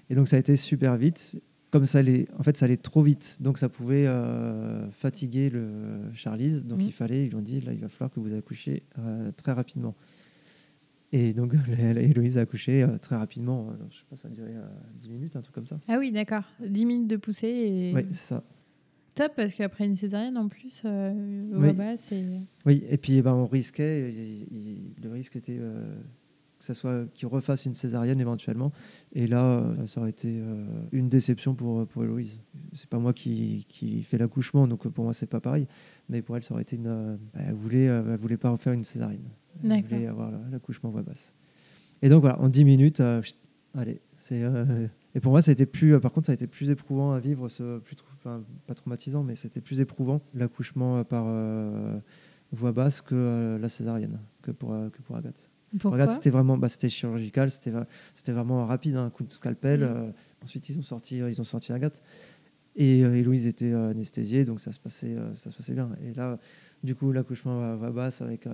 [0.10, 3.02] Et donc ça a été super vite comme ça allait, en fait, ça allait trop
[3.02, 5.70] vite, donc ça pouvait euh, fatiguer le
[6.14, 6.66] Charlize.
[6.66, 6.86] Donc Mhm.
[6.88, 9.54] il fallait, ils lui ont dit, là, il va falloir que vous accouchiez euh, très
[9.54, 9.96] rapidement.
[11.14, 11.54] Et donc
[11.98, 13.70] Héloïse a accouché euh, très rapidement.
[13.70, 14.62] euh, je sais pas, ça a duré euh,
[15.02, 15.80] 10 minutes, un truc comme ça.
[15.88, 16.44] Ah oui, d'accord.
[16.66, 18.44] 10 minutes de poussée et Oui, c'est ça.
[19.16, 21.14] top parce qu'après une césarienne en plus, euh,
[21.54, 21.74] Oui.
[21.74, 22.24] bah, c'est
[22.66, 25.60] Oui, et puis eh ben, on risquait, il- il- le risque était
[26.62, 28.72] que ça soit qu'il refasse une césarienne éventuellement.
[29.14, 32.40] Et là, euh, ça aurait été euh, une déception pour, pour Héloïse.
[32.74, 35.68] C'est pas moi qui, qui fais l'accouchement, donc pour moi, c'est pas pareil.
[36.10, 36.88] Mais pour elle, ça aurait été une.
[36.88, 39.28] euh, elle, voulait, euh, elle voulait pas refaire une césarienne.
[39.64, 41.34] Elle voulait avoir la- l'accouchement voix basse.
[42.02, 43.22] Et donc voilà, en 10 minutes, euh,
[43.76, 44.00] allez.
[44.16, 46.48] c'est euh, et pour moi, ça a été plus, euh, par contre, ça a été
[46.48, 51.04] plus éprouvant à vivre, ce, plus, enfin, pas traumatisant, mais c'était plus éprouvant l'accouchement euh,
[51.04, 51.98] par euh,
[52.54, 55.50] voix basse que euh, la césarienne, que pour, euh, que pour Agathe.
[55.80, 59.24] Pourquoi Agathe, c'était vraiment, bah, c'était chirurgical, c'était, va- c'était vraiment rapide, hein, un coup
[59.24, 59.80] de scalpel.
[59.82, 59.84] Mm.
[59.84, 60.12] euh,
[60.44, 62.02] ensuite, ils ont sorti, euh, ils ont sorti Agathe.
[62.76, 65.90] Et euh, Héloïse était anesthésiée, donc ça se passait, ça se passait bien.
[66.06, 66.38] Et là,
[66.84, 68.52] du coup, l'accouchement voix basse, avec, le-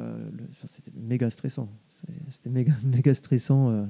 [0.52, 1.70] enfin, c'était méga stressant.
[2.30, 3.88] C'était- méga, méga stressant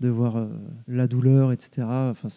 [0.00, 0.46] de voir
[0.88, 1.86] la douleur, etc.
[2.10, 2.28] Enfin,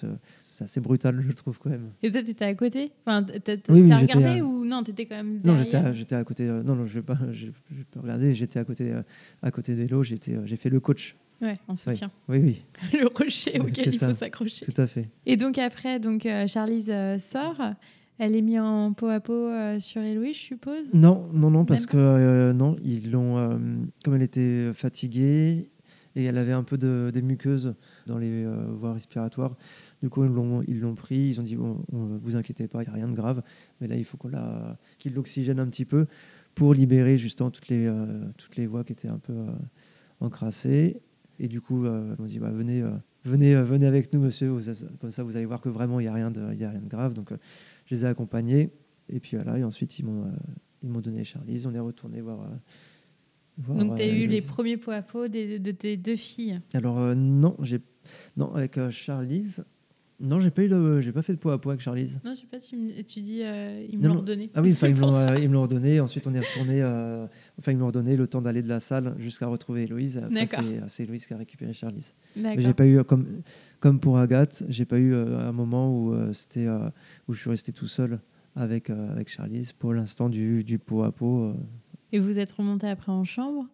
[0.60, 1.90] c'est- assez brutal, je trouve quand même.
[2.04, 2.92] Et toi, tu étais à côté?
[3.06, 6.16] Enfin, t'as Oui, oui, regardé à- ou non T'étais quand même Non, j'étais à, j'étais
[6.16, 6.48] à côté.
[6.48, 8.34] euh, non, non, je vais pas, je, vais pas regarder.
[8.34, 9.02] J'étais à côté, euh,
[9.42, 10.04] à côté d'Elo.
[10.04, 11.16] J'étais, euh, j'ai fait le coach.
[11.42, 12.12] Ouais, en soutien.
[12.28, 12.64] Oui, oui,
[13.00, 14.08] Le rocher Oui, auquel il ça.
[14.08, 14.66] faut s'accrocher.
[14.66, 15.08] tout à fait.
[15.26, 17.62] Et donc après, donc Charlize sort.
[18.22, 20.94] Elle est mise en peau à peau sur Héloïse, je suppose?
[20.94, 23.58] Non, non, non, parce que non, ils l'ont,
[24.04, 25.70] comme elle était fatiguée
[26.16, 27.76] et elle avait un peu de, des muqueuses
[28.08, 29.56] dans les euh, voies respiratoires.
[30.02, 31.30] Du coup, ils l'ont, pris.
[31.30, 33.44] Ils ont dit bon, on, vous inquiétez pas, il n'y a rien de grave.
[33.80, 36.08] Mais là, il faut qu'on la, qu'il l'oxygène un petit peu
[36.56, 38.06] pour libérer justement toutes les, euh,
[38.38, 39.52] toutes les voies qui étaient un peu euh,
[40.20, 41.02] encrassées.
[41.40, 42.84] Et du coup, ils m'ont dit bah, venez,
[43.24, 44.58] venez, venez avec nous, monsieur.
[45.00, 46.90] Comme ça, vous allez voir que vraiment, il n'y a rien de, a rien de
[46.90, 47.14] grave.
[47.14, 47.32] Donc,
[47.86, 48.72] je les ai accompagnés.
[49.08, 49.58] Et puis voilà.
[49.58, 50.30] Et ensuite, ils m'ont,
[50.84, 51.66] ils m'ont donné Charlize.
[51.66, 52.40] On est retourné voir.
[53.60, 56.60] Voir, Donc tu as euh, eu les premiers peau à peau de tes deux filles.
[56.74, 57.80] Alors euh, non, j'ai
[58.38, 59.64] non avec euh, Charlize.
[60.22, 62.20] Non, j'ai pas eu j'ai pas fait de poids à poids avec Charlize.
[62.26, 64.50] Non, je sais pas, tu, me- tu dis, euh, ils me l'ont redonné.
[64.54, 66.02] Ah oui, enfin, ils me l'ont, euh, me l'ont redonné.
[66.02, 66.82] Ensuite, on est retourné.
[66.82, 67.26] euh,
[67.58, 70.22] enfin, ils m'ont redonné le temps d'aller de la salle jusqu'à retrouver Héloïse.
[70.88, 72.14] C'est, Héloïse qui a récupéré Charlize.
[72.36, 72.62] Mais D'accord.
[72.62, 73.28] j'ai pas eu comme
[73.80, 76.68] comme pour Agathe, j'ai pas eu un moment où c'était
[77.30, 78.20] où je suis resté tout seul
[78.58, 79.72] avec avec Charlize.
[79.72, 81.54] Pour l'instant, du du pot à pot.
[82.12, 83.68] Et vous êtes remonté après en chambre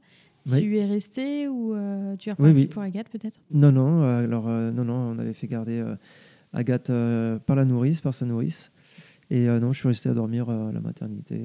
[0.52, 0.62] Oui.
[0.62, 2.66] Tu es resté ou euh, tu es reparti oui.
[2.68, 3.40] pour Agathe peut-être?
[3.52, 4.04] Non, non.
[4.04, 5.96] alors, euh, non, non, on avait fait garder euh,
[6.54, 6.92] Agathe
[7.46, 8.72] par la nourrice, par sa nourrice.
[9.30, 11.42] Et non, je suis resté à dormir à la maternité.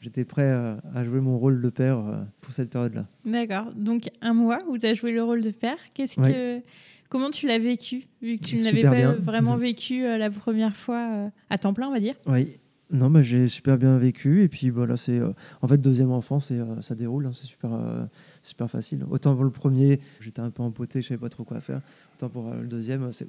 [0.00, 1.98] J'étais prêt à jouer mon rôle de père
[2.40, 3.06] pour cette période-là.
[3.24, 3.72] D'accord.
[3.74, 5.78] Donc un mois où tu as joué le rôle de père.
[5.92, 6.32] Qu'est-ce Oui.
[6.32, 6.60] que
[7.08, 8.04] comment tu l'as vécu?
[8.22, 9.12] Vu que tu ne l'avais pas bien.
[9.14, 12.56] vraiment vécu euh, la première fois euh, à temps plein, on va dire Oui.
[12.92, 14.44] Non, mais j'ai super bien vécu.
[14.44, 17.46] Et puis voilà, c'est euh, en fait deuxième enfant, c'est euh, ça déroule, hein, c'est
[17.46, 18.04] super euh,
[18.42, 19.04] super facile.
[19.10, 21.80] Autant pour le premier, j'étais un peu empoté, je savais pas trop quoi faire.
[22.14, 23.26] Autant pour le deuxième, c'est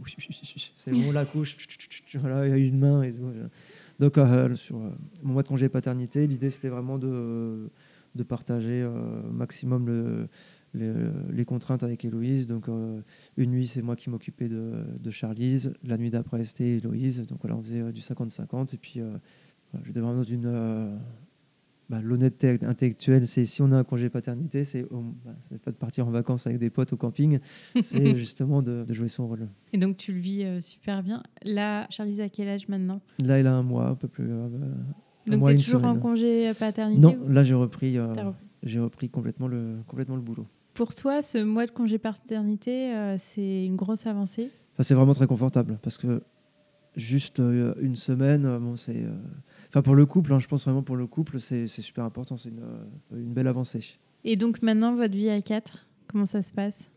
[0.76, 1.58] c'est bon la couche,
[2.16, 3.32] voilà, il y a une main et tout.
[4.00, 4.20] Donc
[4.58, 4.78] sur
[5.24, 7.70] mon mois de congé paternité, l'idée c'était vraiment de
[8.16, 10.28] de partager au maximum le
[10.74, 12.46] les, contraintes avec Héloïse.
[12.46, 12.68] Donc,
[13.38, 15.74] une nuit, c'est moi qui m'occupais de, de Charlize.
[15.84, 17.26] La nuit d'après, c'était Héloïse.
[17.26, 18.76] Donc, voilà, on faisait du 50-50.
[18.76, 19.02] Et puis,
[19.86, 20.46] j'étais vraiment dans une.
[20.46, 20.96] euh,
[21.90, 25.32] bah, L'honnêteté intellectuelle, c'est si on a un congé paternité, c'est bah,
[25.64, 27.40] pas de partir en vacances avec des potes au camping,
[27.82, 29.48] c'est justement de, de jouer son rôle.
[29.74, 31.24] Et donc tu le vis euh, super bien.
[31.44, 33.02] Là, Charlize a quel âge maintenant?
[33.24, 34.28] Là, il a un mois, un peu plus.
[34.30, 34.50] euh,
[35.28, 38.14] Donc tu es toujours en congé paternité Non, ou- là, j'ai repris, euh,
[38.80, 39.10] repris.
[39.10, 40.46] complètement le, complètement le boulot.
[40.74, 44.52] Pour toi, ce mois de congé paternité, euh, c'est une grosse avancée?
[44.74, 46.22] Enfin, c'est vraiment très confortable parce que
[46.98, 49.06] juste une semaine, bon, c'est.
[49.68, 52.38] Euh, Enfin, pour le couple, hein, je pense vraiment pour le couple, c'est super important.
[52.38, 53.98] C'est une, euh, une belle avancée.
[54.24, 56.90] Et donc maintenant, votre vie à quatre, comment ça se passe?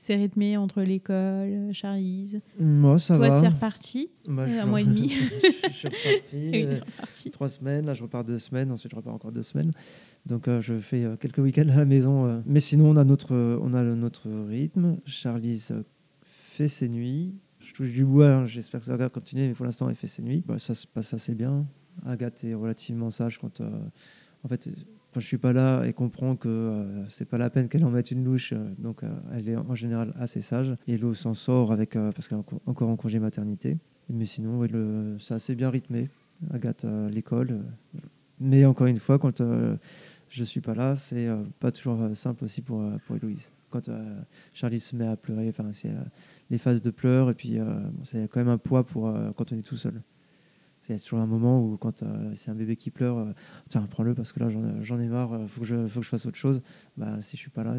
[0.00, 2.40] C'est rythmé entre l'école, Charlize.
[2.60, 3.40] Moi, ça Toi, va.
[3.40, 5.08] t'es reparti Bah, je un mois et demi.
[5.68, 6.50] je suis reparti.
[6.54, 6.80] euh.
[7.32, 9.72] Trois semaines, là je repars deux semaines, ensuite je repars encore deux semaines.
[10.26, 12.26] Donc euh, je fais euh, quelques week-ends à la maison.
[12.26, 12.40] euh.
[12.46, 14.98] Mais sinon on a notre, euh, on a le- notre rythme.
[15.04, 15.82] Charlize euh,
[16.22, 17.34] fait ses nuits.
[17.58, 20.06] Je touche du bois, hein, j'espère que ça va continuer, mais pour l'instant elle fait
[20.06, 20.44] ses nuits.
[20.46, 21.66] Bah, ça se passe assez bien.
[22.06, 23.70] Agathe est relativement sage quand, euh,
[24.44, 24.68] en fait,
[25.12, 27.90] quand je suis pas là et comprend que euh, c'est pas la peine qu'elle en
[27.90, 30.74] mette une louche, euh, donc elle est en général assez sage.
[30.86, 33.78] Et s'en sort avec, parce qu'elle est encore- en congé maternité.
[34.10, 34.66] Mais sinon,
[35.18, 36.08] c'est assez bien rythmé.
[36.52, 37.60] Agathe à l'école.
[38.40, 39.76] Mais encore une fois, quand euh,
[40.28, 43.50] je suis pas là, c'est euh, pas toujours simple aussi pour, pour Héloïse.
[43.70, 43.90] Quand
[44.54, 45.90] Charlie se met à pleurer, enfin, c'est
[46.48, 47.58] les phases de pleurs, et puis
[48.02, 50.00] c'est quand même un poids pour quand on est tout seul.
[50.88, 53.32] Il y a toujours un moment où, quand euh, c'est un bébé qui pleure, euh,
[53.68, 56.00] tiens, prends-le parce que là, j'en ai- j'en ai marre, il faut, que je- faut
[56.00, 56.62] que je fasse autre chose.
[56.96, 57.74] Bah, si je suis pas là,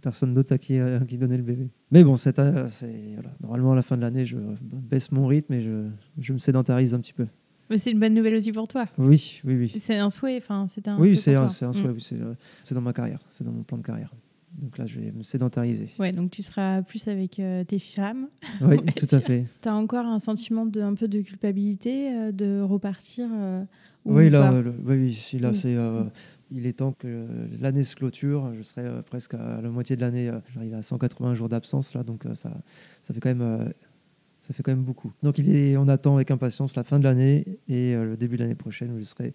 [0.00, 1.68] personne d'autre à qui, euh, à qui donner le bébé.
[1.90, 2.66] Mais bon, c'est, euh,
[3.14, 3.30] voilà.
[3.40, 6.94] normalement, à la fin de l'année, je baisse mon rythme et je, je me sédentarise
[6.94, 7.26] un petit peu.
[7.70, 8.86] Mais c'est une bonne nouvelle aussi pour toi.
[8.98, 9.72] Oui, oui, oui.
[9.80, 12.80] C'est un souhait, enfin, c'était un Oui, c'est un, un souhait, oui, euh, c'est dans
[12.82, 14.12] ma carrière, c'est dans mon plan de carrière.
[14.58, 15.88] Donc là, je vais me sédentariser.
[15.98, 18.28] Ouais, donc tu seras plus avec euh, tes femmes.
[18.60, 19.44] Oui, tout à fait.
[19.60, 23.64] Tu as encore un sentiment de un peu de culpabilité euh, de repartir euh,
[24.04, 25.54] ou Oui, là, le- oui, oui, là, Mm.
[25.54, 25.76] c'est,
[26.52, 27.26] il est temps que
[27.60, 28.52] l'année se clôture.
[28.56, 30.30] Je serai presque à la moitié de l'année.
[30.54, 32.52] J'arrive à 180 jours d'absence là, donc ça,
[33.02, 33.72] ça fait quand même,
[34.40, 35.10] ça fait quand même beaucoup.
[35.24, 38.42] Donc il est, on attend avec impatience la fin de l'année et le début de
[38.42, 39.34] l'année prochaine où je serai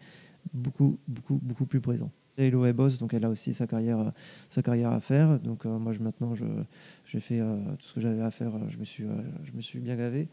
[0.53, 2.09] beaucoup, beaucoup, beaucoup plus présent.
[2.41, 4.11] Hello boss, donc elle a aussi sa carrière, euh,
[4.47, 5.41] sa carrière à faire.
[5.41, 6.35] Donc euh, moi, je, maintenant,
[7.05, 8.53] j'ai fait euh, tout ce que j'avais à faire.
[8.69, 9.03] Je me suis,
[9.43, 10.29] je me suis bien gavé.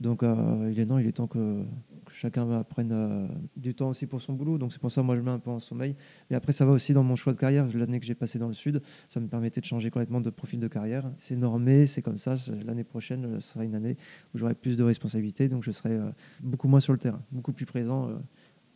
[0.00, 1.62] Donc il est non, il est temps que,
[2.04, 4.58] que chacun prenne du temps aussi pour son boulot.
[4.58, 5.94] Donc c'est pour ça moi je mets un peu en sommeil.
[6.28, 7.66] Mais après ça va aussi dans mon choix de carrière.
[7.74, 10.60] L'année que j'ai passée dans le sud, ça me permettait de changer complètement de profil
[10.60, 11.10] de carrière.
[11.16, 12.34] C'est normé, c'est comme ça.
[12.66, 13.96] L'année prochaine euh, sera une année
[14.34, 15.98] où j'aurai plus de responsabilités, donc je serai
[16.42, 18.10] beaucoup moins sur le terrain, beaucoup plus présent,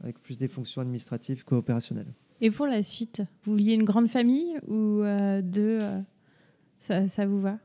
[0.01, 2.13] avec plus des fonctions administratives qu'opérationnelles.
[2.41, 5.99] Et pour la suite, vous vouliez une grande famille ou euh, deux euh,
[6.79, 7.59] ça, ça vous va?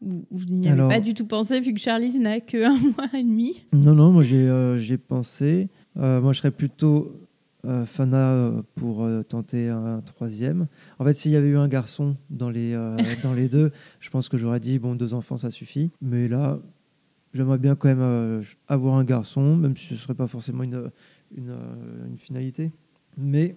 [0.00, 2.64] Ou ou vous n'y avez Alors- pas du tout pensé vu que Charlie n'a que
[2.64, 3.64] un mois et demi?
[3.72, 5.68] Non, non, moi j'ai euh, pensé.
[5.96, 7.12] Moi je serais plutôt
[7.84, 10.66] Fana pour tenter un troisième.
[10.98, 12.72] En fait, s'il y avait eu un garçon dans les,
[13.22, 15.90] dans les deux, je pense que j'aurais dit bon, deux enfants ça suffit.
[16.00, 16.58] Mais là,
[17.34, 20.90] j'aimerais bien quand même avoir un garçon, même si ce ne serait pas forcément une,
[21.36, 21.54] une,
[22.08, 22.72] une finalité.
[23.16, 23.54] Mais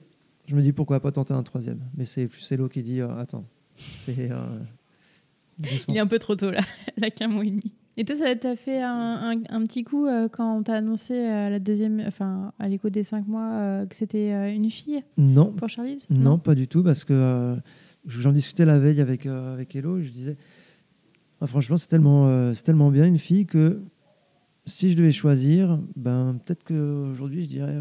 [0.48, 1.80] je me dis pourquoi pas tenter un troisième?
[1.98, 4.32] Mais c'est plus Hello qui dit euh, attends, c'est.
[4.32, 4.38] euh.
[5.88, 6.60] Il est un peu trop tôt là,
[7.16, 7.74] qu'un mois et demi.
[7.98, 8.90] Et toi, ça t'a fait un,
[9.32, 12.90] un- un petit coup euh, quand on t'a annoncé euh, la deuxième, enfin à l'écho
[12.90, 15.02] des cinq mois que c'était une fille?
[15.18, 17.56] Non, pour Charlie Non, pas du tout, parce que
[18.06, 20.36] j'en discutais la veille avec, avec Hello, et je disais,
[21.40, 23.82] Ah, franchement, c'est tellement, c'est tellement bien une fille que
[24.66, 27.78] si je devais choisir, ben, peut-être qu'aujourd'hui, je dirais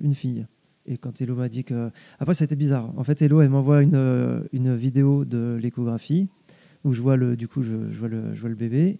[0.00, 0.46] une fille.
[0.86, 1.90] Et quand Hello m'a dit que...
[2.18, 2.92] Après, ça a été bizarre.
[2.96, 6.28] En fait, Hello, elle m'envoie une, euh, une vidéo de l'échographie,
[6.84, 8.98] où je vois le, du coup, je, vois le, je vois le bébé.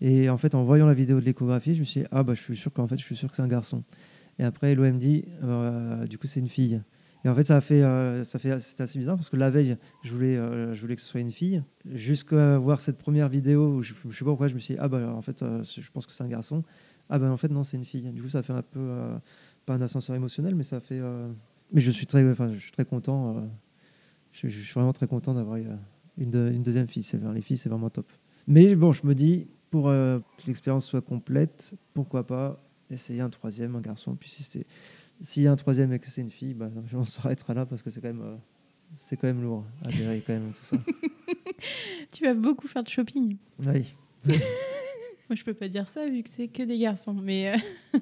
[0.00, 2.34] Et en fait, en voyant la vidéo de l'échographie, je me suis dit, ah bah,
[2.34, 3.82] je suis sûr qu'en fait, je suis sûr que c'est un garçon.
[4.38, 6.80] Et après, Hello, elle me dit, euh, du coup, c'est une fille.
[7.24, 9.76] Et en fait, ça a fait, euh, fait, c'était assez bizarre parce que la veille,
[10.02, 11.62] je voulais, euh, je voulais que ce soit une fille,
[11.92, 14.80] jusqu'à voir cette première vidéo où je, je sais pas pourquoi, je me suis dit,
[14.82, 16.64] ah bah en fait, je pense que c'est un garçon.
[17.08, 18.10] Ah bah en fait, non, c'est une fille.
[18.10, 18.80] Du coup, ça a fait un peu,
[19.66, 20.98] pas un ascenseur émotionnel, mais ça fait.
[21.00, 21.30] euh,
[21.72, 23.36] Mais je suis très, enfin, je suis très content.
[23.36, 23.40] euh,
[24.32, 25.76] je, je suis vraiment très content d'avoir eu, euh,
[26.18, 27.02] une, de- une deuxième fille.
[27.02, 28.10] C'est, les filles, c'est vraiment top.
[28.46, 33.30] Mais bon, je me dis, pour euh, que l'expérience soit complète, pourquoi pas essayer un
[33.30, 34.16] troisième, un garçon.
[34.16, 34.64] Puis si
[35.20, 37.82] s'il y a un troisième et que c'est une fille, bah, on s'arrêtera là parce
[37.82, 38.36] que c'est quand même, euh,
[38.96, 40.76] c'est quand même lourd à gérer quand même tout ça.
[42.12, 43.36] Tu vas beaucoup faire de shopping.
[43.64, 43.94] oui.
[45.32, 47.14] Moi, je peux pas dire ça vu que c'est que des garçons.
[47.14, 47.98] Mais euh,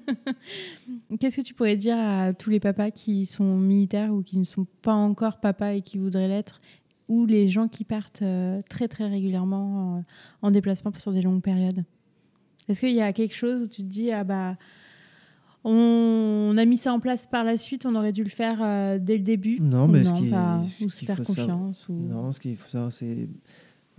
[1.20, 4.42] qu'est-ce que tu pourrais dire à tous les papas qui sont militaires ou qui ne
[4.42, 6.60] sont pas encore papas et qui voudraient l'être,
[7.06, 10.00] ou les gens qui partent euh, très très régulièrement euh,
[10.42, 11.84] en déplacement sur des longues périodes?
[12.68, 14.56] Est-ce qu'il y a quelque chose où tu te dis ah bah
[15.62, 19.18] on, a mis ça en place par la suite, on aurait dû le faire dès
[19.18, 19.60] le début?
[19.60, 21.92] Non, mais non, ce qui, pas, ce ou se faire savoir- confiance ou...
[21.92, 23.28] Non, ce qu'il faut savoir, c'est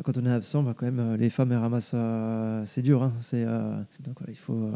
[0.03, 3.03] quand on est absent, bah, quand même, euh, les femmes elles ramassent, euh, c'est dur.
[3.03, 4.71] hein, c'est euh, donc il faut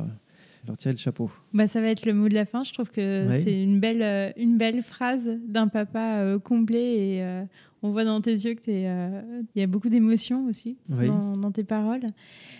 [0.67, 1.29] leur tirer le chapeau.
[1.53, 2.63] Bah, ça va être le mot de la fin.
[2.63, 7.43] Je trouve que c'est une belle, une belle phrase d'un papa euh, complet et euh,
[7.83, 9.21] on voit dans tes yeux t'es, euh,
[9.55, 11.07] y a beaucoup d'émotions aussi Oui.
[11.07, 12.07] dans, dans tes paroles.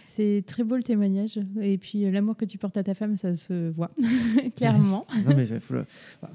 [0.06, 3.34] C'est très beau le témoignage et puis l'amour que tu portes à ta femme, ça
[3.36, 3.89] se voit
[4.56, 5.06] clairement.
[5.28, 5.86] non, mais il faut, le-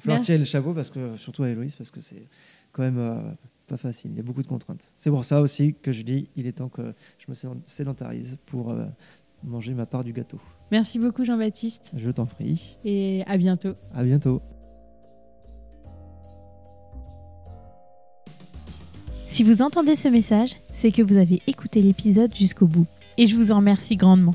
[0.00, 2.26] faut leur tirer le chapeau parce que surtout à Héloïse parce que c'est
[2.72, 2.98] quand même
[3.70, 4.10] pas facile.
[4.12, 4.92] Il y a beaucoup de contraintes.
[4.96, 8.36] C'est pour ça aussi que je dis, il est temps que je me sédent- sédentarise
[8.46, 8.84] pour euh,
[9.44, 10.38] manger ma part du gâteau.
[10.72, 12.76] Merci beaucoup Jean-Baptiste Je t'en prie.
[12.84, 13.74] et à bientôt.
[13.94, 14.42] À bientôt.
[19.28, 22.86] Si vous entendez ce message, c'est que vous avez écouté l'épisode jusqu'au bout.
[23.16, 24.34] Et je vous en remercie grandement.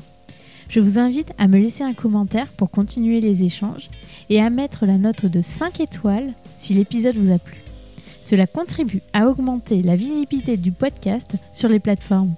[0.68, 3.88] Je vous invite à me laisser un commentaire pour continuer les échanges
[4.30, 7.58] et à mettre la note de 5 étoiles si l'épisode vous a plu.
[8.26, 12.34] Cela contribue à augmenter la visibilité du podcast sur les plateformes.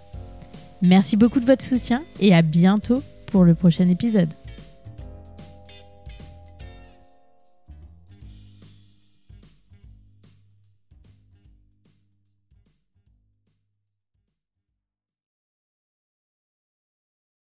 [0.82, 4.28] Merci beaucoup de votre soutien et à bientôt pour le prochain épisode.